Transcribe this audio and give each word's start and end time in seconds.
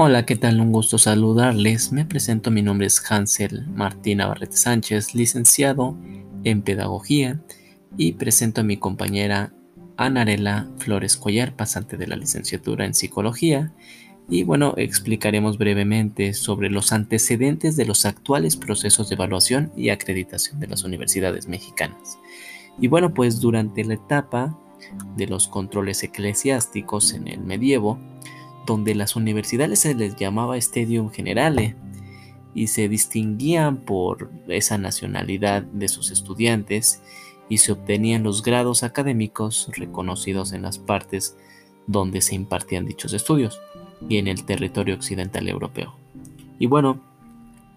Hola, 0.00 0.24
¿qué 0.24 0.36
tal? 0.36 0.60
Un 0.60 0.70
gusto 0.70 0.96
saludarles. 0.96 1.90
Me 1.90 2.04
presento, 2.04 2.52
mi 2.52 2.62
nombre 2.62 2.86
es 2.86 3.02
Hansel 3.10 3.66
Martín 3.66 4.18
Navarrete 4.18 4.56
Sánchez, 4.56 5.12
licenciado 5.12 5.98
en 6.44 6.62
Pedagogía, 6.62 7.42
y 7.96 8.12
presento 8.12 8.60
a 8.60 8.64
mi 8.64 8.76
compañera 8.76 9.52
Anarela 9.96 10.70
Flores 10.78 11.16
Collar, 11.16 11.56
pasante 11.56 11.96
de 11.96 12.06
la 12.06 12.14
licenciatura 12.14 12.86
en 12.86 12.94
Psicología. 12.94 13.72
Y 14.28 14.44
bueno, 14.44 14.74
explicaremos 14.76 15.58
brevemente 15.58 16.32
sobre 16.32 16.70
los 16.70 16.92
antecedentes 16.92 17.74
de 17.74 17.84
los 17.84 18.06
actuales 18.06 18.54
procesos 18.54 19.08
de 19.08 19.16
evaluación 19.16 19.72
y 19.76 19.88
acreditación 19.88 20.60
de 20.60 20.68
las 20.68 20.84
universidades 20.84 21.48
mexicanas. 21.48 22.20
Y 22.78 22.86
bueno, 22.86 23.12
pues 23.12 23.40
durante 23.40 23.82
la 23.82 23.94
etapa 23.94 24.56
de 25.16 25.26
los 25.26 25.48
controles 25.48 26.04
eclesiásticos 26.04 27.12
en 27.14 27.26
el 27.26 27.40
medievo, 27.40 27.98
donde 28.68 28.94
las 28.94 29.16
universidades 29.16 29.80
se 29.80 29.94
les 29.94 30.14
llamaba 30.16 30.58
Stadium 30.58 31.10
Generale 31.10 31.74
y 32.54 32.66
se 32.66 32.86
distinguían 32.90 33.78
por 33.78 34.30
esa 34.46 34.76
nacionalidad 34.76 35.62
de 35.62 35.88
sus 35.88 36.10
estudiantes 36.10 37.02
y 37.48 37.58
se 37.58 37.72
obtenían 37.72 38.24
los 38.24 38.42
grados 38.42 38.82
académicos 38.82 39.70
reconocidos 39.74 40.52
en 40.52 40.60
las 40.60 40.78
partes 40.78 41.34
donde 41.86 42.20
se 42.20 42.34
impartían 42.34 42.84
dichos 42.84 43.14
estudios 43.14 43.58
y 44.06 44.18
en 44.18 44.28
el 44.28 44.44
territorio 44.44 44.96
occidental 44.96 45.48
europeo. 45.48 45.94
Y 46.58 46.66
bueno, 46.66 47.00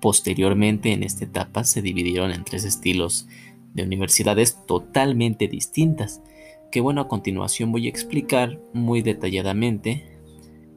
posteriormente 0.02 0.92
en 0.92 1.04
esta 1.04 1.24
etapa 1.24 1.64
se 1.64 1.82
dividieron 1.82 2.32
en 2.32 2.44
tres 2.44 2.66
estilos 2.66 3.30
de 3.74 3.84
universidades 3.84 4.58
totalmente 4.66 5.48
distintas, 5.48 6.22
que 6.70 6.82
bueno, 6.82 7.00
a 7.00 7.08
continuación 7.08 7.72
voy 7.72 7.86
a 7.86 7.90
explicar 7.90 8.60
muy 8.74 9.02
detalladamente 9.02 10.11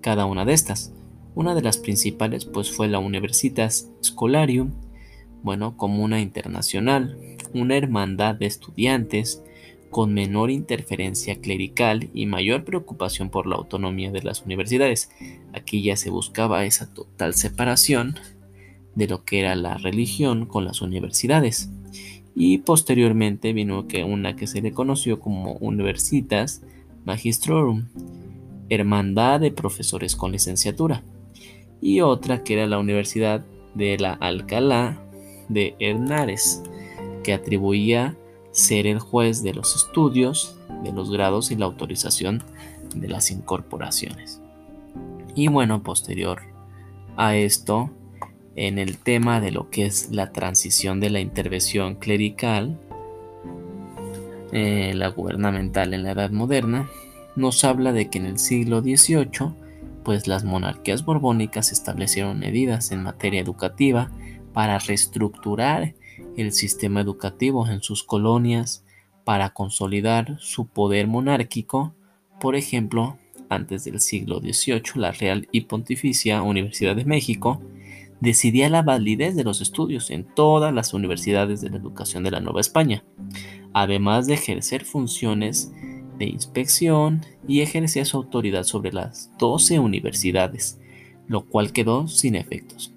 cada 0.04 0.26
una 0.26 0.44
de 0.44 0.52
estas. 0.52 0.92
Una 1.34 1.54
de 1.54 1.62
las 1.62 1.78
principales 1.78 2.44
pues 2.44 2.70
fue 2.70 2.88
la 2.88 2.98
Universitas 2.98 3.90
Scholarium, 4.04 4.72
bueno, 5.42 5.78
como 5.78 6.04
una 6.04 6.20
internacional, 6.20 7.16
una 7.54 7.78
hermandad 7.78 8.34
de 8.34 8.44
estudiantes 8.44 9.42
con 9.88 10.12
menor 10.12 10.50
interferencia 10.50 11.40
clerical 11.40 12.10
y 12.12 12.26
mayor 12.26 12.64
preocupación 12.64 13.30
por 13.30 13.46
la 13.46 13.56
autonomía 13.56 14.10
de 14.10 14.22
las 14.22 14.42
universidades. 14.42 15.10
Aquí 15.54 15.82
ya 15.82 15.96
se 15.96 16.10
buscaba 16.10 16.66
esa 16.66 16.92
total 16.92 17.32
separación 17.32 18.18
de 18.94 19.08
lo 19.08 19.24
que 19.24 19.40
era 19.40 19.56
la 19.56 19.78
religión 19.78 20.44
con 20.44 20.66
las 20.66 20.82
universidades. 20.82 21.70
Y 22.34 22.58
posteriormente 22.58 23.54
vino 23.54 23.88
que 23.88 24.04
una 24.04 24.36
que 24.36 24.48
se 24.48 24.60
le 24.60 24.72
conoció 24.72 25.18
como 25.18 25.52
Universitas 25.54 26.60
Magistrorum, 27.06 27.86
Hermandad 28.68 29.40
de 29.40 29.50
Profesores 29.50 30.16
con 30.16 30.32
Licenciatura, 30.32 31.02
y 31.80 32.00
otra 32.00 32.42
que 32.42 32.54
era 32.54 32.66
la 32.66 32.78
Universidad 32.78 33.44
de 33.74 33.98
la 33.98 34.12
Alcalá 34.12 35.02
de 35.48 35.76
Hernares, 35.78 36.62
que 37.22 37.32
atribuía 37.32 38.16
ser 38.52 38.86
el 38.86 39.00
juez 39.00 39.42
de 39.42 39.52
los 39.52 39.74
estudios, 39.74 40.56
de 40.82 40.92
los 40.92 41.10
grados 41.10 41.50
y 41.50 41.56
la 41.56 41.66
autorización 41.66 42.42
de 42.94 43.08
las 43.08 43.30
incorporaciones. 43.30 44.40
Y 45.34 45.48
bueno, 45.48 45.82
posterior 45.82 46.42
a 47.16 47.36
esto, 47.36 47.90
en 48.56 48.78
el 48.78 48.98
tema 48.98 49.40
de 49.40 49.50
lo 49.50 49.70
que 49.70 49.86
es 49.86 50.10
la 50.10 50.32
transición 50.32 51.00
de 51.00 51.10
la 51.10 51.20
intervención 51.20 51.96
clerical, 51.96 52.78
eh, 54.52 54.92
la 54.94 55.08
gubernamental 55.08 55.94
en 55.94 56.04
la 56.04 56.12
Edad 56.12 56.30
Moderna, 56.30 56.88
nos 57.36 57.64
habla 57.64 57.92
de 57.92 58.08
que 58.08 58.18
en 58.18 58.26
el 58.26 58.38
siglo 58.38 58.80
XVIII, 58.80 59.54
pues 60.04 60.26
las 60.26 60.44
monarquías 60.44 61.04
borbónicas 61.04 61.72
establecieron 61.72 62.38
medidas 62.38 62.92
en 62.92 63.02
materia 63.02 63.40
educativa 63.40 64.10
para 64.52 64.78
reestructurar 64.78 65.94
el 66.36 66.52
sistema 66.52 67.00
educativo 67.00 67.66
en 67.68 67.82
sus 67.82 68.04
colonias, 68.04 68.84
para 69.24 69.50
consolidar 69.50 70.36
su 70.38 70.66
poder 70.66 71.06
monárquico, 71.06 71.94
por 72.40 72.56
ejemplo, 72.56 73.18
antes 73.48 73.84
del 73.84 74.00
siglo 74.00 74.40
XVIII, 74.40 74.82
la 74.96 75.12
Real 75.12 75.48
y 75.52 75.62
Pontificia 75.62 76.42
Universidad 76.42 76.96
de 76.96 77.04
México 77.04 77.62
decidía 78.20 78.68
la 78.68 78.82
validez 78.82 79.36
de 79.36 79.44
los 79.44 79.60
estudios 79.60 80.10
en 80.10 80.24
todas 80.24 80.72
las 80.72 80.94
universidades 80.94 81.60
de 81.60 81.70
la 81.70 81.76
educación 81.76 82.22
de 82.24 82.30
la 82.30 82.40
Nueva 82.40 82.60
España, 82.60 83.04
además 83.72 84.26
de 84.26 84.34
ejercer 84.34 84.84
funciones 84.84 85.72
de 86.18 86.26
inspección 86.26 87.24
y 87.46 87.60
ejercía 87.60 88.04
su 88.04 88.16
autoridad 88.16 88.64
sobre 88.64 88.92
las 88.92 89.30
12 89.38 89.78
universidades, 89.78 90.80
lo 91.26 91.46
cual 91.46 91.72
quedó 91.72 92.08
sin 92.08 92.34
efectos. 92.34 92.92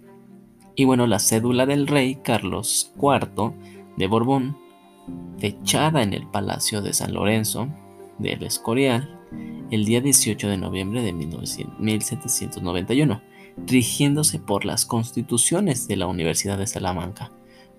Y 0.76 0.86
bueno, 0.86 1.08
la 1.08 1.20
cédula 1.20 1.66
del 1.66 1.88
rey 1.88 2.16
Carlos 2.16 2.94
IV 3.02 3.54
de 3.98 4.08
Borbón, 4.08 4.58
fechada 5.40 6.04
en 6.04 6.14
el 6.14 6.28
Palacio 6.28 6.82
de 6.82 6.94
San 6.94 7.14
Lorenzo 7.14 7.70
del 8.20 8.44
Escorial 8.44 9.18
el 9.72 9.86
día 9.86 10.02
18 10.02 10.48
de 10.48 10.58
noviembre 10.58 11.02
de 11.02 11.14
1791, 11.14 13.22
rigiéndose 13.66 14.38
por 14.40 14.66
las 14.66 14.86
constituciones 14.86 15.88
de 15.88 15.96
la 15.98 16.08
Universidad 16.08 16.58
de 16.58 16.66
Salamanca, 16.68 17.32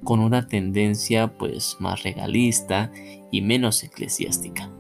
con 0.05 0.21
una 0.21 0.47
tendencia 0.49 1.39
pues 1.39 1.77
más 1.81 2.03
regalista 2.03 2.93
y 3.31 3.43
menos 3.43 3.85
eclesiástica 3.85 4.71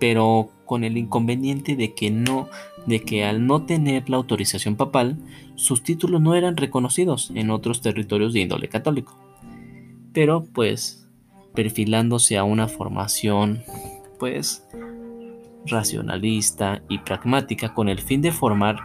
pero 0.00 0.50
con 0.64 0.82
el 0.82 0.96
inconveniente 0.96 1.76
de 1.76 1.94
que 1.94 2.10
no 2.10 2.48
de 2.86 3.02
que 3.02 3.24
al 3.24 3.46
no 3.46 3.66
tener 3.66 4.08
la 4.08 4.16
autorización 4.16 4.74
papal, 4.74 5.18
sus 5.54 5.82
títulos 5.82 6.20
no 6.20 6.34
eran 6.34 6.56
reconocidos 6.56 7.30
en 7.34 7.50
otros 7.50 7.82
territorios 7.82 8.32
de 8.32 8.40
índole 8.40 8.68
católico. 8.68 9.16
Pero 10.12 10.46
pues 10.52 11.06
perfilándose 11.54 12.38
a 12.38 12.44
una 12.44 12.68
formación 12.68 13.62
pues 14.18 14.66
racionalista 15.66 16.82
y 16.88 16.98
pragmática 16.98 17.74
con 17.74 17.88
el 17.88 17.98
fin 17.98 18.22
de 18.22 18.32
formar 18.32 18.78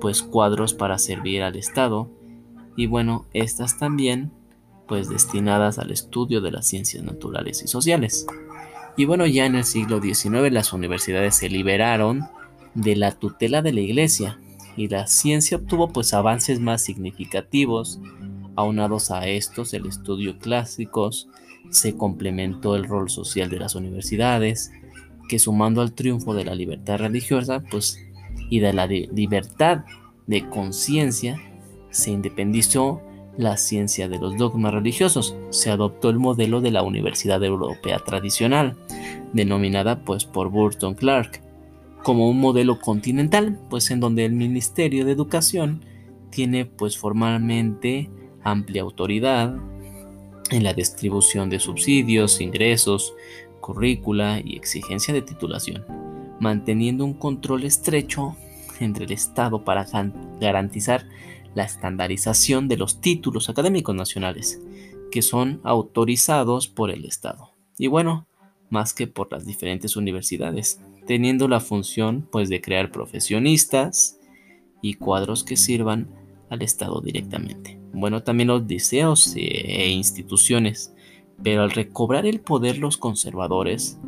pues 0.00 0.22
cuadros 0.22 0.72
para 0.72 0.98
servir 0.98 1.42
al 1.42 1.56
Estado 1.56 2.10
y 2.76 2.86
bueno, 2.86 3.26
estas 3.32 3.78
también 3.78 4.32
pues 4.88 5.08
destinadas 5.08 5.78
al 5.78 5.90
estudio 5.90 6.40
de 6.40 6.50
las 6.50 6.66
ciencias 6.66 7.02
naturales 7.04 7.62
y 7.62 7.68
sociales. 7.68 8.26
Y 8.96 9.06
bueno, 9.06 9.26
ya 9.26 9.46
en 9.46 9.56
el 9.56 9.64
siglo 9.64 10.00
XIX 10.00 10.52
las 10.52 10.72
universidades 10.72 11.36
se 11.36 11.48
liberaron 11.48 12.28
de 12.74 12.96
la 12.96 13.12
tutela 13.12 13.62
de 13.62 13.72
la 13.72 13.80
iglesia 13.80 14.38
y 14.76 14.88
la 14.88 15.06
ciencia 15.06 15.56
obtuvo 15.56 15.88
pues 15.92 16.14
avances 16.14 16.60
más 16.60 16.82
significativos. 16.82 18.00
Aunados 18.56 19.10
a 19.10 19.26
estos, 19.26 19.74
el 19.74 19.86
estudio 19.86 20.38
clásicos, 20.38 21.28
se 21.70 21.96
complementó 21.96 22.76
el 22.76 22.84
rol 22.84 23.10
social 23.10 23.50
de 23.50 23.58
las 23.58 23.74
universidades, 23.74 24.70
que 25.28 25.40
sumando 25.40 25.80
al 25.80 25.92
triunfo 25.92 26.34
de 26.34 26.44
la 26.44 26.54
libertad 26.54 26.98
religiosa, 26.98 27.64
pues 27.68 27.98
y 28.50 28.60
de 28.60 28.72
la 28.72 28.86
libertad 28.86 29.84
de 30.26 30.48
conciencia, 30.48 31.40
se 31.90 32.10
independizó 32.10 33.00
la 33.36 33.56
ciencia 33.56 34.08
de 34.08 34.18
los 34.18 34.36
dogmas 34.36 34.72
religiosos. 34.72 35.36
Se 35.50 35.70
adoptó 35.70 36.10
el 36.10 36.18
modelo 36.18 36.60
de 36.60 36.70
la 36.70 36.82
Universidad 36.82 37.42
Europea 37.42 37.98
tradicional, 37.98 38.76
denominada 39.32 40.00
pues 40.04 40.24
por 40.24 40.50
Burton 40.50 40.94
Clark, 40.94 41.40
como 42.02 42.28
un 42.28 42.40
modelo 42.40 42.78
continental, 42.80 43.58
pues 43.70 43.90
en 43.90 44.00
donde 44.00 44.24
el 44.24 44.32
Ministerio 44.32 45.04
de 45.04 45.12
Educación 45.12 45.80
tiene 46.30 46.66
pues 46.66 46.98
formalmente 46.98 48.10
amplia 48.42 48.82
autoridad 48.82 49.56
en 50.50 50.62
la 50.62 50.74
distribución 50.74 51.48
de 51.48 51.58
subsidios, 51.58 52.40
ingresos, 52.40 53.14
currícula 53.60 54.40
y 54.44 54.56
exigencia 54.56 55.14
de 55.14 55.22
titulación, 55.22 55.84
manteniendo 56.38 57.04
un 57.04 57.14
control 57.14 57.64
estrecho 57.64 58.36
entre 58.80 59.06
el 59.06 59.12
Estado 59.12 59.64
para 59.64 59.86
garantizar 60.40 61.06
la 61.54 61.64
estandarización 61.64 62.68
de 62.68 62.76
los 62.76 63.00
títulos 63.00 63.48
académicos 63.48 63.94
nacionales, 63.94 64.60
que 65.10 65.22
son 65.22 65.60
autorizados 65.64 66.68
por 66.68 66.90
el 66.90 67.04
Estado. 67.04 67.52
Y 67.78 67.86
bueno, 67.86 68.26
más 68.70 68.94
que 68.94 69.06
por 69.06 69.30
las 69.30 69.46
diferentes 69.46 69.96
universidades, 69.96 70.80
teniendo 71.06 71.48
la 71.48 71.60
función 71.60 72.28
pues 72.30 72.48
de 72.48 72.60
crear 72.60 72.90
profesionistas 72.90 74.18
y 74.82 74.94
cuadros 74.94 75.44
que 75.44 75.56
sirvan 75.56 76.08
al 76.50 76.62
Estado 76.62 77.00
directamente. 77.00 77.78
Bueno, 77.92 78.22
también 78.22 78.48
los 78.48 78.66
deseos 78.66 79.34
e 79.36 79.88
instituciones, 79.90 80.94
pero 81.42 81.62
al 81.62 81.70
recobrar 81.70 82.26
el 82.26 82.40
poder 82.40 82.78
los 82.78 82.96
conservadores 82.96 83.98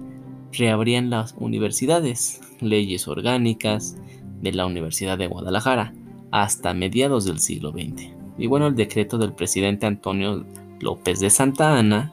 reabrían 0.53 1.11
las 1.11 1.35
universidades, 1.39 2.41
leyes 2.61 3.09
orgánicas 3.09 3.97
de 4.41 4.53
la 4.53 4.67
Universidad 4.67 5.19
de 5.19 5.27
Guadalajara, 5.27 5.95
hasta 6.37 6.75
mediados 6.75 7.25
del 7.25 7.39
siglo 7.39 7.73
XX. 7.73 8.11
Y 8.37 8.47
bueno, 8.47 8.67
el 8.67 8.77
decreto 8.77 9.17
del 9.17 9.33
presidente 9.33 9.87
Antonio 9.87 10.45
López 10.81 11.19
de 11.21 11.31
Santa 11.31 11.79
Ana, 11.79 12.13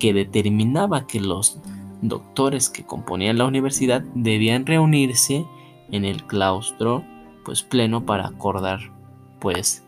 que 0.00 0.12
determinaba 0.12 1.06
que 1.06 1.20
los 1.20 1.60
doctores 2.02 2.68
que 2.68 2.84
componían 2.84 3.38
la 3.38 3.46
universidad 3.46 4.02
debían 4.16 4.66
reunirse 4.66 5.46
en 5.92 6.04
el 6.04 6.24
claustro 6.24 7.04
pues 7.44 7.62
pleno 7.62 8.04
para 8.04 8.26
acordar 8.26 8.80
pues 9.38 9.84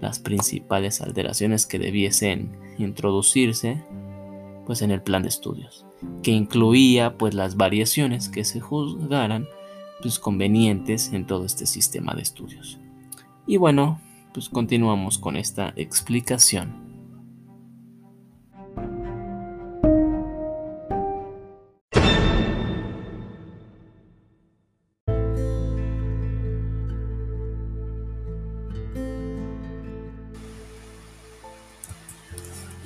las 0.00 0.18
principales 0.18 1.00
alteraciones 1.00 1.66
que 1.66 1.78
debiesen 1.78 2.56
introducirse 2.78 3.84
pues 4.66 4.82
en 4.82 4.90
el 4.90 5.00
plan 5.00 5.22
de 5.22 5.28
estudios, 5.28 5.86
que 6.24 6.32
incluía 6.32 7.16
pues 7.18 7.34
las 7.34 7.56
variaciones 7.56 8.28
que 8.28 8.42
se 8.42 8.58
juzgaran 8.58 9.46
pues 10.00 10.18
convenientes 10.18 11.12
en 11.12 11.24
todo 11.24 11.44
este 11.44 11.66
sistema 11.66 12.14
de 12.14 12.22
estudios. 12.22 12.81
Y 13.46 13.56
bueno, 13.56 14.00
pues 14.32 14.48
continuamos 14.48 15.18
con 15.18 15.36
esta 15.36 15.72
explicación. 15.76 16.80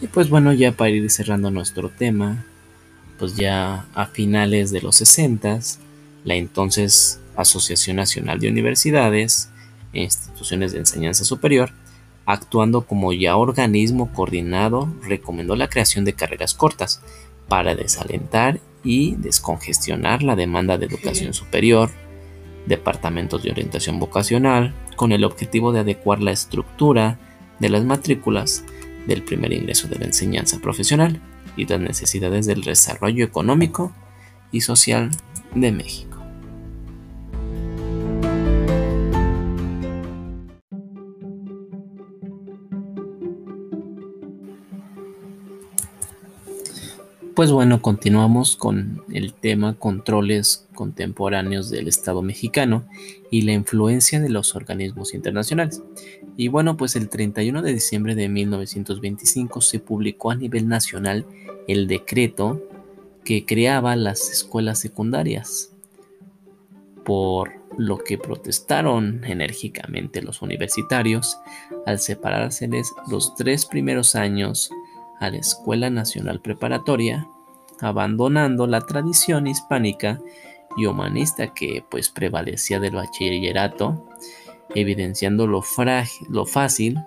Y 0.01 0.09
pues 0.09 0.29
bueno, 0.31 0.53
ya 0.53 0.73
para 0.73 0.91
ir 0.91 1.11
cerrando 1.11 1.51
nuestro 1.51 1.91
tema, 1.91 2.45
pues 3.19 3.37
ya 3.37 3.87
a 3.95 4.07
finales 4.07 4.71
de 4.71 4.81
los 4.81 4.97
60, 4.97 5.61
la 6.25 6.35
entonces 6.35 7.21
Asociación 7.37 7.97
Nacional 7.97 8.41
de 8.41 8.49
Universidades 8.49 9.51
e 9.97 10.03
Instituciones 10.03 10.73
de 10.73 10.79
Enseñanza 10.79 11.25
Superior, 11.25 11.71
actuando 12.27 12.87
como 12.87 13.13
ya 13.13 13.37
organismo 13.37 14.13
coordinado, 14.13 14.93
recomendó 15.03 15.57
la 15.57 15.69
creación 15.69 16.05
de 16.05 16.13
carreras 16.13 16.55
cortas 16.55 17.03
para 17.49 17.75
desalentar 17.75 18.61
y 18.85 19.15
descongestionar 19.17 20.23
la 20.23 20.37
demanda 20.37 20.79
de 20.79 20.87
educación 20.87 21.35
superior, 21.35 21.91
departamentos 22.67 23.43
de 23.43 23.51
orientación 23.51 23.99
vocacional, 23.99 24.75
con 24.97 25.13
el 25.13 25.25
objetivo 25.25 25.73
de 25.73 25.81
adecuar 25.81 26.21
la 26.23 26.33
estructura 26.33 27.19
de 27.59 27.69
las 27.69 27.85
matrículas 27.85 28.65
del 29.07 29.23
primer 29.23 29.53
ingreso 29.53 29.89
de 29.89 29.99
la 29.99 30.07
enseñanza 30.07 30.59
profesional 30.61 31.21
y 31.57 31.67
las 31.67 31.81
necesidades 31.81 32.47
del 32.47 32.63
desarrollo 32.63 33.25
económico 33.25 33.93
y 34.53 34.61
social 34.61 35.11
de 35.55 35.73
México. 35.73 36.06
Pues 47.37 47.53
bueno, 47.53 47.83
continuamos 47.83 48.57
con 48.57 49.05
el 49.13 49.35
tema 49.35 49.75
controles 49.75 50.67
contemporáneos 50.75 51.69
del 51.69 51.87
Estado 51.87 52.23
mexicano 52.23 52.87
y 53.31 53.43
la 53.43 53.53
influencia 53.53 54.21
de 54.21 54.31
los 54.31 54.57
organismos 54.57 55.13
internacionales. 55.13 55.83
Y 56.39 56.49
bueno, 56.49 56.79
pues 56.79 56.97
el 56.97 57.11
31 57.11 57.61
de 57.61 57.75
diciembre 57.75 58.15
de 58.15 58.31
1925 58.31 59.61
se 59.61 59.81
publicó 59.81 60.31
a 60.31 60.35
nivel 60.35 60.67
nacional 60.67 61.27
el 61.69 61.89
decreto 61.89 62.63
que 63.23 63.45
creaba 63.45 63.97
las 63.97 64.31
escuelas 64.31 64.79
secundarias, 64.79 65.75
por 67.05 67.53
lo 67.77 67.99
que 67.99 68.17
protestaron 68.17 69.23
enérgicamente 69.25 70.23
los 70.23 70.41
universitarios 70.41 71.37
al 71.85 71.99
separárseles 71.99 72.95
los 73.11 73.35
tres 73.35 73.67
primeros 73.67 74.15
años 74.15 74.71
a 75.21 75.31
la 75.31 75.39
Escuela 75.39 75.91
Nacional 75.91 76.41
Preparatoria, 76.41 77.27
abandonando 77.81 78.67
la 78.67 78.81
tradición 78.81 79.47
hispánica 79.47 80.19
y 80.77 80.87
humanista 80.87 81.53
que 81.55 81.85
pues 81.91 82.11
prevalecía 82.11 82.81
del 82.81 82.97
bachillerato, 82.97 84.09
evidenciando 84.75 85.47
lo, 85.47 85.63
lo 86.29 86.47
fácil 86.47 86.99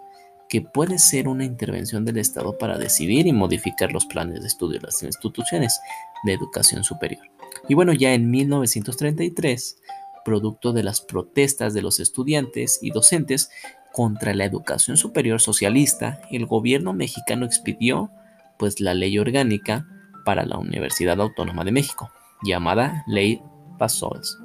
que 0.49 0.61
puede 0.61 0.97
ser 0.97 1.27
una 1.27 1.45
intervención 1.45 2.03
del 2.03 2.17
Estado 2.17 2.57
para 2.57 2.77
decidir 2.77 3.27
y 3.27 3.33
modificar 3.33 3.93
los 3.93 4.07
planes 4.07 4.41
de 4.41 4.47
estudio 4.47 4.79
de 4.79 4.87
las 4.87 5.03
instituciones 5.03 5.79
de 6.25 6.33
educación 6.33 6.83
superior. 6.83 7.23
Y 7.67 7.75
bueno, 7.75 7.93
ya 7.93 8.13
en 8.13 8.31
1933, 8.31 9.77
producto 10.25 10.73
de 10.73 10.83
las 10.83 11.01
protestas 11.01 11.73
de 11.73 11.83
los 11.83 11.99
estudiantes 11.99 12.79
y 12.81 12.89
docentes, 12.89 13.51
contra 13.91 14.33
la 14.33 14.45
educación 14.45 14.97
superior 14.97 15.41
socialista, 15.41 16.21
el 16.31 16.45
gobierno 16.45 16.93
mexicano 16.93 17.45
expidió 17.45 18.11
pues 18.57 18.79
la 18.79 18.93
ley 18.93 19.17
orgánica 19.17 19.87
para 20.25 20.45
la 20.45 20.57
Universidad 20.57 21.19
Autónoma 21.21 21.63
de 21.63 21.71
México, 21.71 22.11
llamada 22.43 23.03
Ley 23.07 23.41
Basols, 23.77 24.37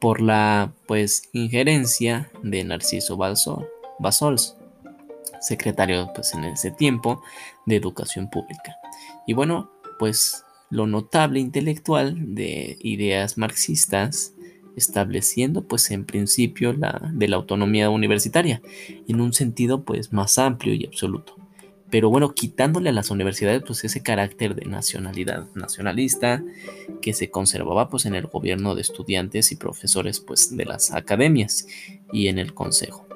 por 0.00 0.20
la 0.20 0.72
pues 0.86 1.28
injerencia 1.32 2.30
de 2.42 2.64
Narciso 2.64 3.16
Basols, 3.16 4.56
secretario 5.40 6.10
pues 6.14 6.34
en 6.34 6.44
ese 6.44 6.70
tiempo 6.70 7.22
de 7.66 7.76
Educación 7.76 8.28
Pública. 8.30 8.76
Y 9.26 9.34
bueno, 9.34 9.70
pues 9.98 10.44
lo 10.70 10.86
notable 10.86 11.40
intelectual 11.40 12.34
de 12.34 12.78
ideas 12.80 13.38
marxistas 13.38 14.34
estableciendo 14.78 15.62
pues 15.62 15.90
en 15.90 16.04
principio 16.04 16.72
la 16.72 17.10
de 17.12 17.28
la 17.28 17.36
autonomía 17.36 17.90
universitaria 17.90 18.62
en 19.06 19.20
un 19.20 19.32
sentido 19.32 19.82
pues 19.82 20.12
más 20.12 20.38
amplio 20.38 20.74
y 20.74 20.86
absoluto. 20.86 21.36
Pero 21.90 22.10
bueno, 22.10 22.34
quitándole 22.34 22.90
a 22.90 22.92
las 22.92 23.10
universidades 23.10 23.62
pues 23.66 23.82
ese 23.84 24.02
carácter 24.02 24.54
de 24.54 24.66
nacionalidad 24.66 25.46
nacionalista 25.54 26.42
que 27.00 27.14
se 27.14 27.30
conservaba 27.30 27.88
pues 27.88 28.04
en 28.06 28.14
el 28.14 28.26
gobierno 28.26 28.74
de 28.74 28.82
estudiantes 28.82 29.52
y 29.52 29.56
profesores 29.56 30.20
pues 30.20 30.56
de 30.56 30.64
las 30.64 30.92
academias 30.92 31.66
y 32.12 32.28
en 32.28 32.38
el 32.38 32.52
consejo. 32.52 33.06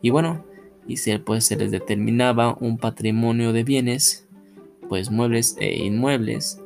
Y 0.00 0.10
bueno, 0.10 0.44
y 0.88 0.96
se, 0.96 1.18
pues 1.18 1.44
se 1.44 1.56
les 1.56 1.70
determinaba 1.70 2.56
un 2.60 2.78
patrimonio 2.78 3.52
de 3.52 3.64
bienes 3.64 4.26
pues 4.88 5.10
muebles 5.10 5.56
e 5.60 5.84
inmuebles 5.84 6.60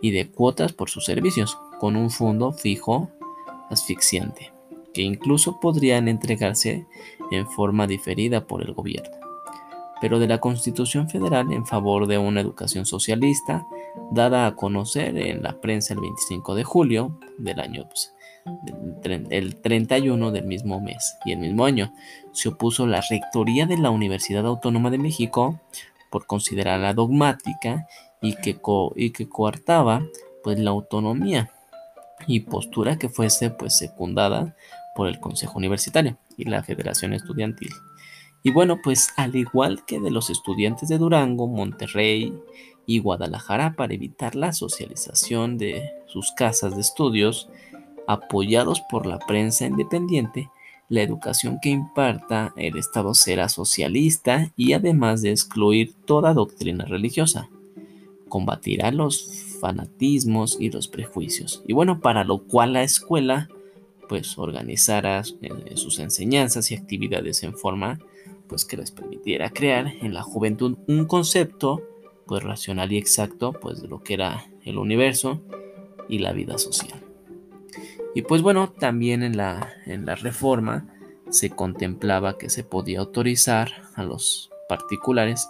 y 0.00 0.10
de 0.10 0.28
cuotas 0.28 0.72
por 0.72 0.90
sus 0.90 1.04
servicios 1.04 1.56
con 1.78 1.96
un 1.96 2.10
fondo 2.10 2.52
fijo 2.52 3.10
asfixiante, 3.72 4.52
que 4.92 5.02
incluso 5.02 5.58
podrían 5.60 6.08
entregarse 6.08 6.86
en 7.30 7.46
forma 7.48 7.86
diferida 7.86 8.46
por 8.46 8.62
el 8.62 8.74
gobierno. 8.74 9.16
Pero 10.00 10.18
de 10.18 10.26
la 10.26 10.38
Constitución 10.38 11.08
Federal 11.08 11.52
en 11.52 11.66
favor 11.66 12.06
de 12.06 12.18
una 12.18 12.40
educación 12.40 12.86
socialista, 12.86 13.66
dada 14.10 14.46
a 14.46 14.56
conocer 14.56 15.16
en 15.16 15.42
la 15.42 15.60
prensa 15.60 15.94
el 15.94 16.00
25 16.00 16.54
de 16.54 16.64
julio 16.64 17.18
del 17.38 17.60
año 17.60 17.84
pues, 17.86 18.12
el 19.04 19.60
31 19.60 20.32
del 20.32 20.46
mismo 20.46 20.80
mes 20.80 21.16
y 21.24 21.32
el 21.32 21.38
mismo 21.38 21.64
año, 21.64 21.92
se 22.32 22.48
opuso 22.48 22.86
la 22.86 23.00
rectoría 23.08 23.66
de 23.66 23.78
la 23.78 23.90
Universidad 23.90 24.46
Autónoma 24.46 24.90
de 24.90 24.98
México 24.98 25.60
por 26.10 26.26
considerarla 26.26 26.94
dogmática 26.94 27.86
y 28.20 28.34
que, 28.34 28.58
y 28.96 29.10
que 29.10 29.28
coartaba 29.28 30.02
pues 30.42 30.58
la 30.58 30.70
autonomía 30.70 31.50
y 32.26 32.40
postura 32.40 32.98
que 32.98 33.08
fuese 33.08 33.50
pues 33.50 33.76
secundada 33.76 34.56
por 34.94 35.08
el 35.08 35.20
Consejo 35.20 35.58
Universitario 35.58 36.18
y 36.36 36.44
la 36.44 36.62
Federación 36.62 37.12
Estudiantil. 37.12 37.70
Y 38.42 38.50
bueno, 38.50 38.80
pues 38.82 39.10
al 39.16 39.36
igual 39.36 39.84
que 39.84 40.00
de 40.00 40.10
los 40.10 40.30
estudiantes 40.30 40.88
de 40.88 40.98
Durango, 40.98 41.46
Monterrey 41.46 42.34
y 42.86 42.98
Guadalajara 42.98 43.74
para 43.76 43.94
evitar 43.94 44.34
la 44.34 44.52
socialización 44.52 45.58
de 45.58 45.92
sus 46.06 46.32
casas 46.32 46.74
de 46.74 46.80
estudios, 46.80 47.48
apoyados 48.06 48.82
por 48.90 49.06
la 49.06 49.18
prensa 49.20 49.66
independiente, 49.66 50.50
la 50.88 51.02
educación 51.02 51.58
que 51.62 51.70
imparta 51.70 52.52
el 52.56 52.76
Estado 52.76 53.14
será 53.14 53.48
socialista 53.48 54.52
y 54.56 54.72
además 54.72 55.22
de 55.22 55.30
excluir 55.30 55.94
toda 56.04 56.34
doctrina 56.34 56.84
religiosa. 56.84 57.48
Combatirá 58.28 58.90
los 58.90 59.51
fanatismos 59.62 60.56
y 60.58 60.70
los 60.70 60.88
prejuicios. 60.88 61.62
Y 61.68 61.72
bueno, 61.72 62.00
para 62.00 62.24
lo 62.24 62.42
cual 62.42 62.72
la 62.72 62.82
escuela 62.82 63.48
pues 64.08 64.36
organizara 64.36 65.22
eh, 65.40 65.76
sus 65.76 66.00
enseñanzas 66.00 66.72
y 66.72 66.74
actividades 66.74 67.44
en 67.44 67.56
forma 67.56 68.00
pues 68.48 68.64
que 68.64 68.76
les 68.76 68.90
permitiera 68.90 69.50
crear 69.50 69.86
en 70.02 70.14
la 70.14 70.22
juventud 70.22 70.76
un 70.88 71.06
concepto 71.06 71.80
pues 72.26 72.42
racional 72.42 72.92
y 72.92 72.98
exacto 72.98 73.52
pues 73.52 73.80
de 73.80 73.86
lo 73.86 74.02
que 74.02 74.14
era 74.14 74.50
el 74.64 74.78
universo 74.78 75.40
y 76.08 76.18
la 76.18 76.32
vida 76.32 76.58
social. 76.58 77.00
Y 78.16 78.22
pues 78.22 78.42
bueno, 78.42 78.68
también 78.68 79.22
en 79.22 79.36
la, 79.36 79.72
en 79.86 80.06
la 80.06 80.16
reforma 80.16 80.88
se 81.30 81.50
contemplaba 81.50 82.36
que 82.36 82.50
se 82.50 82.64
podía 82.64 82.98
autorizar 82.98 83.70
a 83.94 84.02
los 84.02 84.50
particulares 84.68 85.48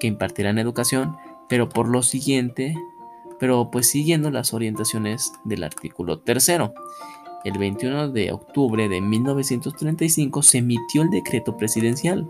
que 0.00 0.08
impartieran 0.08 0.58
educación, 0.58 1.16
pero 1.48 1.68
por 1.68 1.88
lo 1.88 2.02
siguiente 2.02 2.74
pero 3.38 3.70
pues 3.70 3.90
siguiendo 3.90 4.30
las 4.30 4.54
orientaciones 4.54 5.32
del 5.44 5.64
artículo 5.64 6.20
tercero. 6.20 6.74
El 7.44 7.58
21 7.58 8.10
de 8.10 8.30
octubre 8.32 8.88
de 8.88 9.00
1935 9.00 10.42
se 10.42 10.58
emitió 10.58 11.02
el 11.02 11.10
decreto 11.10 11.56
presidencial 11.56 12.26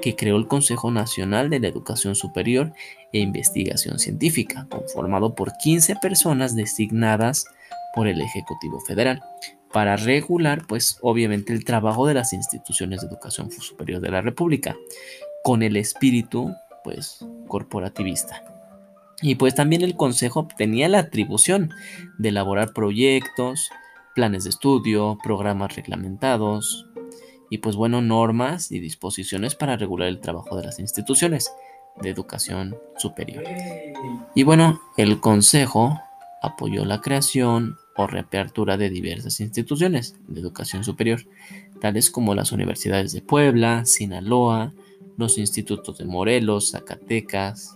que 0.00 0.16
creó 0.16 0.36
el 0.36 0.46
Consejo 0.46 0.90
Nacional 0.90 1.50
de 1.50 1.60
la 1.60 1.68
Educación 1.68 2.14
Superior 2.14 2.72
e 3.12 3.18
Investigación 3.18 3.98
Científica, 3.98 4.66
conformado 4.70 5.34
por 5.34 5.52
15 5.58 5.96
personas 5.96 6.56
designadas 6.56 7.44
por 7.94 8.06
el 8.08 8.20
Ejecutivo 8.20 8.80
Federal, 8.80 9.22
para 9.72 9.96
regular, 9.96 10.62
pues 10.66 10.98
obviamente 11.02 11.52
el 11.52 11.64
trabajo 11.64 12.06
de 12.06 12.14
las 12.14 12.32
instituciones 12.32 13.00
de 13.00 13.08
educación 13.08 13.50
superior 13.50 14.00
de 14.00 14.10
la 14.10 14.20
República, 14.20 14.76
con 15.42 15.62
el 15.62 15.76
espíritu, 15.76 16.54
pues, 16.84 17.24
corporativista. 17.48 18.51
Y 19.22 19.36
pues 19.36 19.54
también 19.54 19.82
el 19.82 19.96
Consejo 19.96 20.48
tenía 20.58 20.88
la 20.88 20.98
atribución 20.98 21.70
de 22.18 22.30
elaborar 22.30 22.72
proyectos, 22.72 23.70
planes 24.14 24.44
de 24.44 24.50
estudio, 24.50 25.16
programas 25.22 25.74
reglamentados 25.76 26.86
y 27.50 27.58
pues 27.58 27.76
bueno, 27.76 28.00
normas 28.00 28.72
y 28.72 28.80
disposiciones 28.80 29.54
para 29.54 29.76
regular 29.76 30.08
el 30.08 30.20
trabajo 30.20 30.56
de 30.56 30.64
las 30.64 30.78
instituciones 30.78 31.52
de 32.00 32.10
educación 32.10 32.76
superior. 32.96 33.44
Y 34.34 34.42
bueno, 34.42 34.80
el 34.96 35.20
Consejo 35.20 36.00
apoyó 36.42 36.84
la 36.84 37.00
creación 37.00 37.76
o 37.94 38.06
reapertura 38.06 38.76
de 38.76 38.90
diversas 38.90 39.40
instituciones 39.40 40.16
de 40.26 40.40
educación 40.40 40.82
superior, 40.82 41.26
tales 41.80 42.10
como 42.10 42.34
las 42.34 42.52
universidades 42.52 43.12
de 43.12 43.20
Puebla, 43.20 43.84
Sinaloa, 43.84 44.72
los 45.18 45.36
institutos 45.36 45.98
de 45.98 46.06
Morelos, 46.06 46.70
Zacatecas, 46.70 47.74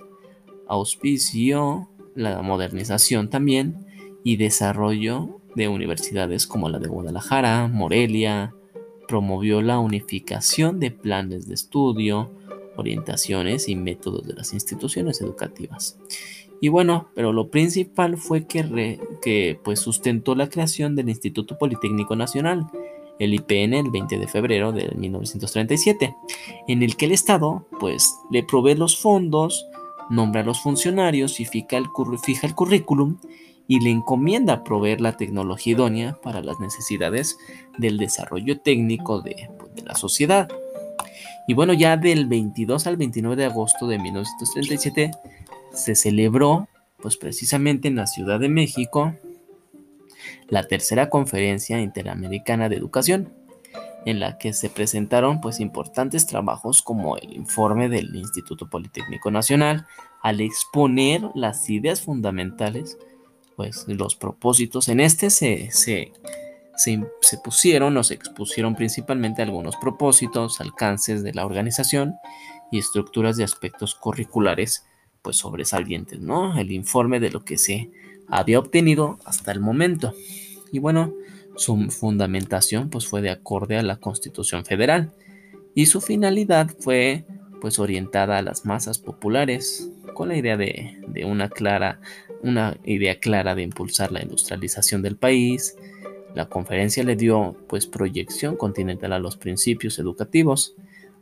auspicio 0.69 1.89
la 2.17 2.43
modernización 2.43 3.29
también 3.29 3.87
y 4.25 4.37
desarrollo 4.37 5.41
de 5.55 5.69
universidades 5.69 6.47
como 6.47 6.69
la 6.69 6.79
de 6.79 6.89
Guadalajara, 6.89 7.69
Morelia, 7.69 8.55
promovió 9.07 9.63
la 9.63 9.79
unificación 9.79 10.81
de 10.81 10.91
planes 10.91 11.47
de 11.47 11.55
estudio, 11.55 12.33
orientaciones 12.77 13.69
y 13.69 13.77
métodos 13.77 14.27
de 14.27 14.35
las 14.35 14.53
instituciones 14.53 15.21
educativas. 15.21 15.99
Y 16.61 16.69
bueno, 16.69 17.09
pero 17.15 17.33
lo 17.33 17.51
principal 17.51 18.17
fue 18.17 18.47
que, 18.47 18.99
que 19.23 19.61
pues 19.63 19.81
sustentó 19.81 20.35
la 20.35 20.49
creación 20.49 20.97
del 20.97 21.09
Instituto 21.09 21.59
Politécnico 21.59 22.17
Nacional, 22.17 22.67
el 23.19 23.35
IPN, 23.35 23.75
el 23.75 23.91
20 23.91 24.19
de 24.19 24.27
febrero 24.27 24.73
de 24.73 24.91
1937, 24.97 26.15
en 26.67 26.83
el 26.83 26.97
que 26.97 27.07
el 27.07 27.13
Estado 27.13 27.67
pues 27.79 28.15
le 28.31 28.43
provee 28.43 28.75
los 28.75 28.99
fondos, 28.99 29.67
nombra 30.11 30.43
a 30.43 30.45
los 30.45 30.61
funcionarios 30.61 31.41
y 31.41 31.45
fija 31.45 31.77
el, 31.77 31.91
currículum 31.91 33.19
y 33.69 33.81
le 33.81 33.91
encomienda 33.91 34.63
proveer 34.63 35.01
la 35.01 35.17
tecnología 35.17 35.73
idónea 35.73 36.19
para 36.23 36.41
las 36.43 36.61
necesidades 36.61 37.37
del 37.79 37.99
desarrollo 37.99 38.61
técnico 38.61 39.21
de, 39.21 39.51
pues, 39.59 39.75
de 39.75 39.83
la 39.83 39.95
sociedad. 39.95 40.49
Y 41.49 41.55
bueno, 41.55 41.73
ya 41.73 41.97
del 41.97 42.27
22 42.27 42.87
al 42.87 42.97
29 42.97 43.37
de 43.37 43.45
agosto 43.45 43.87
de 43.87 43.99
1937 43.99 45.11
se 45.73 45.95
celebró, 45.95 46.69
pues 47.01 47.17
precisamente 47.17 47.89
en 47.89 47.97
la 47.97 48.07
Ciudad 48.07 48.41
de 48.41 48.49
México, 48.49 49.15
la 50.49 50.67
tercera 50.67 51.11
conferencia 51.11 51.81
interamericana 51.81 52.69
de 52.69 52.77
educación, 52.77 53.33
en 54.05 54.21
la 54.21 54.39
que 54.39 54.53
se 54.53 54.71
presentaron 54.71 55.41
pues 55.41 55.59
importantes 55.61 56.27
trabajos 56.27 56.83
como 56.83 57.17
el 57.17 57.33
informe 57.33 57.89
del 57.89 58.15
Instituto 58.15 58.69
Politécnico 58.69 59.31
Nacional, 59.31 59.87
al 60.23 60.41
exponer 60.41 61.23
las 61.35 61.69
ideas 61.71 62.03
fundamentales, 62.03 62.99
pues 63.57 63.87
los 63.89 64.15
propósitos. 64.15 64.89
En 64.89 65.01
este 65.01 65.31
se, 65.31 65.71
se, 65.73 66.13
se, 66.77 67.39
pusieron 67.43 67.97
o 67.97 68.05
se 68.05 68.15
expusieron 68.15 68.77
principalmente 68.77 69.43
algunos 69.43 69.77
propósitos, 69.77 70.61
alcances 70.61 71.23
de 71.23 71.33
la 71.33 71.47
organización 71.47 72.15
y 72.71 72.79
estructuras 72.79 73.37
de 73.37 73.45
aspectos 73.45 73.95
curriculares 73.95 74.87
pues 75.23 75.37
sobresalientes, 75.37 76.21
¿no? 76.21 76.57
El 76.59 76.71
informe 76.71 77.19
de 77.19 77.31
lo 77.31 77.45
que 77.45 77.59
se 77.59 77.91
había 78.29 78.59
obtenido 78.59 79.19
hasta 79.25 79.53
el 79.53 79.61
momento. 79.61 80.15
Y 80.71 80.79
bueno, 80.79 81.13
su 81.57 81.91
fundamentación 81.91 82.91
pues 82.91 83.07
fue 83.07 83.23
de 83.23 83.31
acorde 83.31 83.77
a 83.77 83.83
la 83.83 83.97
Constitución 83.97 84.65
Federal 84.65 85.13
y 85.75 85.87
su 85.87 86.01
finalidad 86.01 86.71
fue 86.81 87.25
pues 87.61 87.79
orientada 87.79 88.39
a 88.39 88.43
las 88.43 88.65
masas 88.65 88.99
populares 88.99 89.91
con 90.15 90.29
la 90.29 90.37
idea 90.37 90.57
de, 90.57 90.99
de 91.09 91.25
una 91.25 91.49
clara 91.49 92.01
una 92.43 92.77
idea 92.85 93.19
clara 93.19 93.55
de 93.55 93.63
impulsar 93.63 94.13
la 94.13 94.23
industrialización 94.23 95.03
del 95.03 95.17
país. 95.17 95.77
La 96.35 96.49
conferencia 96.49 97.03
le 97.03 97.17
dio 97.17 97.57
pues 97.69 97.87
proyección 97.87 98.57
continental 98.57 99.13
a 99.13 99.19
los 99.19 99.37
principios 99.37 99.99
educativos 99.99 100.75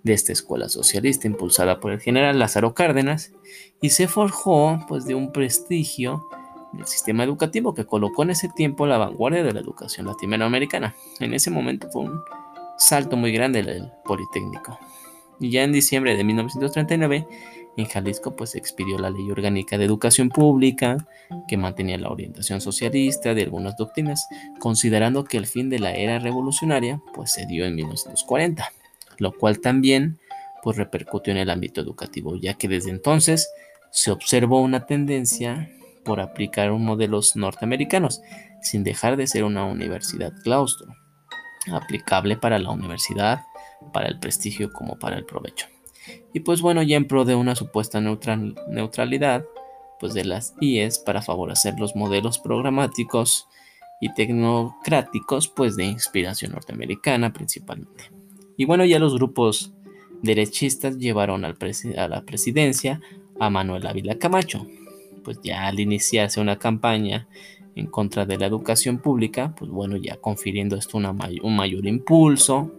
de 0.02 0.12
esta 0.12 0.32
escuela 0.32 0.68
socialista 0.68 1.26
impulsada 1.26 1.80
por 1.80 1.92
el 1.92 2.00
general 2.00 2.38
Lázaro 2.38 2.74
Cárdenas 2.74 3.32
y 3.80 3.90
se 3.90 4.06
forjó 4.06 4.84
pues 4.86 5.06
de 5.06 5.14
un 5.14 5.32
prestigio 5.32 6.28
del 6.76 6.86
sistema 6.86 7.24
educativo 7.24 7.74
que 7.74 7.84
colocó 7.84 8.22
en 8.22 8.30
ese 8.30 8.48
tiempo 8.48 8.86
la 8.86 8.98
vanguardia 8.98 9.42
de 9.42 9.52
la 9.52 9.60
educación 9.60 10.06
latinoamericana. 10.06 10.94
En 11.20 11.34
ese 11.34 11.50
momento 11.50 11.88
fue 11.90 12.02
un 12.02 12.20
salto 12.78 13.16
muy 13.16 13.32
grande 13.32 13.60
el 13.60 13.90
Politécnico. 14.04 14.78
Y 15.40 15.50
ya 15.50 15.62
en 15.62 15.72
diciembre 15.72 16.16
de 16.16 16.24
1939 16.24 17.26
en 17.76 17.86
Jalisco 17.86 18.36
pues 18.36 18.50
se 18.50 18.58
expidió 18.58 18.98
la 18.98 19.10
Ley 19.10 19.30
Orgánica 19.30 19.76
de 19.76 19.84
Educación 19.84 20.28
Pública 20.28 21.06
que 21.48 21.56
mantenía 21.56 21.98
la 21.98 22.08
orientación 22.08 22.60
socialista 22.60 23.34
de 23.34 23.42
algunas 23.42 23.76
doctrinas, 23.76 24.26
considerando 24.60 25.24
que 25.24 25.38
el 25.38 25.46
fin 25.46 25.70
de 25.70 25.80
la 25.80 25.92
era 25.92 26.20
revolucionaria 26.20 27.00
pues 27.14 27.32
se 27.32 27.46
dio 27.46 27.64
en 27.64 27.74
1940 27.74 28.70
lo 29.18 29.32
cual 29.32 29.60
también 29.60 30.18
pues 30.62 30.76
repercutió 30.76 31.32
en 31.32 31.38
el 31.38 31.50
ámbito 31.50 31.80
educativo, 31.80 32.36
ya 32.36 32.54
que 32.54 32.68
desde 32.68 32.90
entonces 32.90 33.50
se 33.90 34.10
observó 34.10 34.60
una 34.60 34.86
tendencia 34.86 35.70
por 36.04 36.20
aplicar 36.20 36.70
modelos 36.72 37.36
norteamericanos, 37.36 38.20
sin 38.62 38.84
dejar 38.84 39.16
de 39.16 39.26
ser 39.26 39.44
una 39.44 39.64
universidad 39.64 40.32
claustro, 40.42 40.94
aplicable 41.72 42.36
para 42.36 42.58
la 42.58 42.70
universidad, 42.70 43.42
para 43.92 44.08
el 44.08 44.18
prestigio 44.18 44.72
como 44.72 44.98
para 44.98 45.16
el 45.16 45.24
provecho. 45.24 45.66
Y 46.32 46.40
pues 46.40 46.60
bueno, 46.60 46.82
ya 46.82 46.96
en 46.96 47.06
pro 47.06 47.24
de 47.24 47.34
una 47.34 47.54
supuesta 47.54 48.00
neutralidad, 48.00 49.44
pues 49.98 50.12
de 50.12 50.24
las 50.24 50.54
IES 50.60 50.98
para 50.98 51.22
favorecer 51.22 51.78
los 51.78 51.96
modelos 51.96 52.38
programáticos 52.38 53.48
y 54.00 54.12
tecnocráticos, 54.12 55.48
pues 55.48 55.76
de 55.76 55.84
inspiración 55.84 56.52
norteamericana 56.52 57.32
principalmente. 57.32 58.10
Y 58.56 58.66
bueno, 58.66 58.84
ya 58.84 58.98
los 58.98 59.14
grupos 59.14 59.72
derechistas 60.22 60.98
llevaron 60.98 61.44
al 61.44 61.56
a 61.96 62.08
la 62.08 62.22
presidencia 62.22 63.00
a 63.40 63.50
Manuel 63.50 63.86
Ávila 63.86 64.18
Camacho. 64.18 64.66
Pues 65.24 65.40
ya 65.42 65.66
al 65.66 65.80
iniciarse 65.80 66.40
una 66.40 66.58
campaña 66.58 67.26
en 67.74 67.86
contra 67.86 68.24
de 68.24 68.38
la 68.38 68.46
educación 68.46 68.98
pública, 68.98 69.54
pues 69.58 69.70
bueno, 69.70 69.96
ya 69.96 70.16
confiriendo 70.16 70.76
esto 70.76 70.98
un 70.98 71.56
mayor 71.56 71.86
impulso 71.86 72.70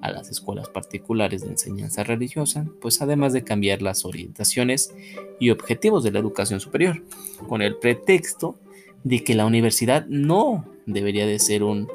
a 0.00 0.10
las 0.10 0.30
escuelas 0.30 0.68
particulares 0.68 1.42
de 1.42 1.48
enseñanza 1.48 2.04
religiosa, 2.04 2.66
pues 2.80 3.00
además 3.00 3.32
de 3.32 3.42
cambiar 3.42 3.82
las 3.82 4.04
orientaciones 4.04 4.94
y 5.40 5.50
objetivos 5.50 6.04
de 6.04 6.12
la 6.12 6.18
educación 6.18 6.60
superior, 6.60 7.02
con 7.48 7.62
el 7.62 7.76
pretexto 7.76 8.56
de 9.02 9.24
que 9.24 9.34
la 9.34 9.46
universidad 9.46 10.06
no 10.06 10.66
debería 10.86 11.26
de 11.26 11.38
ser 11.38 11.62
un 11.62 11.88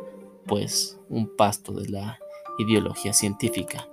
pues 0.45 0.99
un 1.09 1.35
pasto 1.35 1.73
de 1.73 1.89
la 1.89 2.19
ideología 2.57 3.13
científica, 3.13 3.87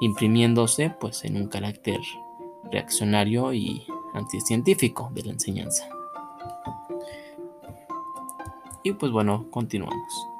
imprimiéndose 0.00 0.92
pues 1.00 1.24
en 1.24 1.36
un 1.36 1.46
carácter 1.46 2.00
reaccionario 2.72 3.52
y 3.52 3.84
anticientífico 4.14 5.10
de 5.12 5.24
la 5.24 5.32
enseñanza. 5.32 5.88
Y 8.82 8.92
pues 8.92 9.12
bueno, 9.12 9.46
continuamos. 9.50 10.33